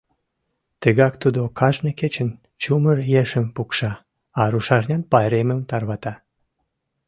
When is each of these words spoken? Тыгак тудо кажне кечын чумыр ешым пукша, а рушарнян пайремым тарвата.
Тыгак 0.81 1.13
тудо 1.21 1.41
кажне 1.59 1.91
кечын 1.99 2.29
чумыр 2.61 2.97
ешым 3.21 3.45
пукша, 3.55 3.91
а 4.39 4.41
рушарнян 4.51 5.03
пайремым 5.11 5.59
тарвата. 5.69 6.13